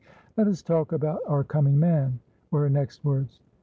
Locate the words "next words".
2.71-3.39